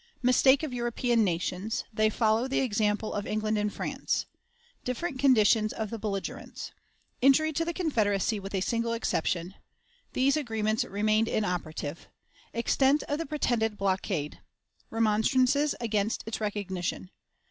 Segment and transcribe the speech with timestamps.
[0.23, 4.25] Mistake of European Nations; they follow the Example of England and France.
[4.83, 6.71] Different Conditions of the Belligerents.
[7.21, 9.53] Injury to the Confederacy with a Single Exception.
[10.13, 12.07] These Agreements remained inoperative.
[12.51, 14.39] Extent of the Pretended Blockade.
[14.89, 17.11] Remonstrances against its Recognition.